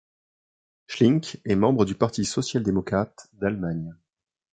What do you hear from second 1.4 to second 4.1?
est membre du Parti social-démocrate d'Allemagne.